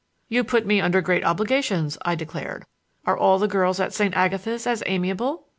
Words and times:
"You 0.29 0.43
put 0.43 0.65
me 0.65 0.81
under 0.81 0.99
great 0.99 1.23
obligations," 1.23 1.99
I 2.01 2.15
declared. 2.15 2.65
"Are 3.05 3.15
all 3.15 3.37
the 3.37 3.47
girls 3.47 3.79
at 3.79 3.93
St. 3.93 4.15
Agatha's 4.17 4.65
as 4.65 4.81
amiable?" 4.87 5.45